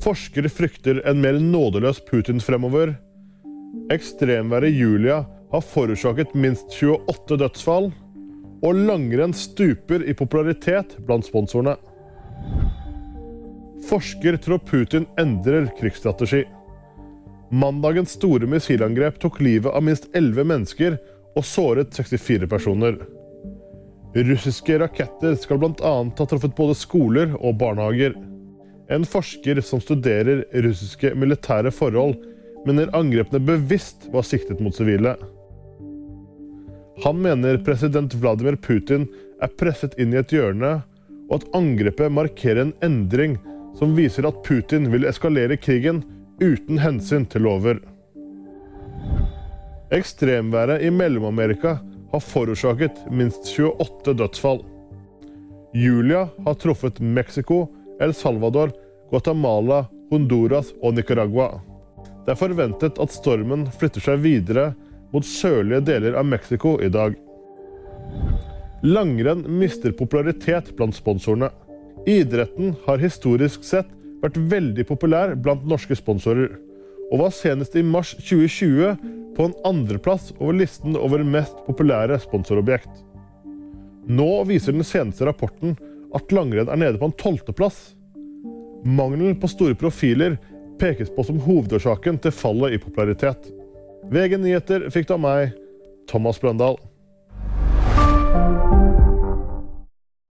Forskere 0.00 0.48
frykter 0.48 1.02
en 1.08 1.20
mer 1.20 1.36
nådeløs 1.38 2.00
Putin 2.08 2.40
fremover. 2.40 2.94
Ekstremværet 3.92 4.72
Julia 4.72 5.24
har 5.52 5.60
forårsaket 5.60 6.34
minst 6.34 6.72
28 6.80 7.38
dødsfall. 7.38 7.92
Og 8.62 8.78
langrenn 8.88 9.34
stuper 9.34 10.04
i 10.06 10.14
popularitet 10.14 10.96
blant 11.06 11.26
sponsorene. 11.26 11.76
Forsker 13.88 14.38
tror 14.40 14.58
Putin 14.58 15.06
endrer 15.18 15.66
krigsstrategi. 15.80 16.44
Mandagens 17.50 18.14
store 18.16 18.46
missilangrep 18.48 19.18
tok 19.20 19.40
livet 19.42 19.74
av 19.74 19.82
minst 19.84 20.06
11 20.16 20.46
mennesker 20.48 20.96
og 21.36 21.44
såret 21.44 21.92
64 21.92 22.48
personer. 22.48 22.96
Russiske 24.14 24.78
raketter 24.80 25.34
skal 25.40 25.60
bl.a. 25.60 25.92
ha 26.04 26.26
truffet 26.28 26.54
både 26.56 26.76
skoler 26.76 27.34
og 27.40 27.58
barnehager. 27.60 28.16
En 28.90 29.04
forsker 29.06 29.60
som 29.60 29.80
studerer 29.80 30.44
russiske 30.64 31.14
militære 31.14 31.70
forhold, 31.74 32.16
mener 32.66 32.92
angrepene 32.96 33.42
bevisst 33.42 34.08
var 34.12 34.26
siktet 34.26 34.60
mot 34.62 34.74
sivile. 34.74 35.16
Han 37.02 37.22
mener 37.22 37.58
president 37.66 38.14
Vladimir 38.14 38.56
Putin 38.56 39.06
er 39.42 39.50
presset 39.58 39.94
inn 39.98 40.12
i 40.14 40.20
et 40.20 40.34
hjørne, 40.34 40.80
og 41.30 41.38
at 41.38 41.48
angrepet 41.56 42.12
markerer 42.12 42.66
en 42.66 42.74
endring 42.84 43.38
som 43.78 43.94
viser 43.96 44.26
at 44.28 44.42
Putin 44.46 44.90
vil 44.92 45.06
eskalere 45.08 45.56
krigen 45.56 46.02
uten 46.42 46.78
hensyn 46.82 47.24
til 47.30 47.46
lover. 47.46 47.80
Ekstremværet 49.92 50.84
i 50.84 50.90
Mellom-Amerika 50.92 51.78
har 52.12 52.24
forårsaket 52.24 53.02
minst 53.10 53.48
28 53.48 54.14
dødsfall. 54.20 54.62
Julia 55.74 56.26
har 56.44 56.54
truffet 56.60 57.00
Mexico, 57.00 57.66
El 58.02 58.14
Salvador, 58.18 58.72
Guatemala, 59.10 59.84
Honduras 60.10 60.72
og 60.82 60.96
Nicaragua. 60.96 61.60
Det 62.26 62.34
er 62.34 62.40
forventet 62.40 62.98
at 63.02 63.14
stormen 63.14 63.68
flytter 63.78 64.02
seg 64.02 64.22
videre 64.24 64.72
mot 65.12 65.26
sørlige 65.26 65.82
deler 65.86 66.16
av 66.18 66.26
Mexico 66.26 66.76
i 66.82 66.90
dag. 66.92 67.14
Langrenn 68.82 69.44
mister 69.60 69.94
popularitet 69.94 70.72
blant 70.78 70.96
sponsorene. 70.96 71.52
Idretten 72.08 72.74
har 72.88 72.98
historisk 73.02 73.62
sett 73.66 73.90
vært 74.22 74.38
veldig 74.50 74.86
populær 74.88 75.36
blant 75.38 75.62
norske 75.68 75.94
sponsorer, 75.98 76.56
og 77.12 77.22
var 77.22 77.34
senest 77.36 77.76
i 77.78 77.84
mars 77.86 78.16
2020 78.18 78.96
på 79.36 79.46
en 79.46 79.54
andreplass 79.68 80.32
over 80.40 80.56
listen 80.58 80.98
over 80.98 81.22
mest 81.22 81.54
populære 81.68 82.18
sponsorobjekt. 82.24 82.90
Nå 84.10 84.30
viser 84.48 84.74
den 84.74 84.86
seneste 84.86 85.28
rapporten 85.28 85.76
at 86.16 86.32
langrenn 86.34 86.70
er 86.70 86.80
nede 86.80 87.00
på 87.00 87.08
en 87.08 87.18
tolvteplass. 87.18 87.92
Mangelen 88.84 89.38
på 89.40 89.50
store 89.50 89.76
profiler 89.78 90.38
pekes 90.80 91.10
på 91.14 91.24
som 91.26 91.40
hovedårsaken 91.42 92.18
til 92.22 92.34
fallet 92.34 92.76
i 92.76 92.80
popularitet. 92.82 93.50
VG 94.12 94.38
nyheter 94.42 94.88
fikk 94.92 95.08
du 95.08 95.14
av 95.16 95.22
meg, 95.22 95.52
Thomas 96.10 96.40
Brøndal. 96.42 96.80